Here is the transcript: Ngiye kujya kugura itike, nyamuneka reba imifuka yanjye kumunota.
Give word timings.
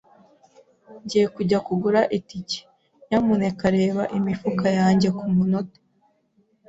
Ngiye 1.03 1.25
kujya 1.35 1.57
kugura 1.67 2.01
itike, 2.17 2.59
nyamuneka 3.07 3.65
reba 3.77 4.03
imifuka 4.17 4.67
yanjye 4.79 5.07
kumunota. 5.17 5.79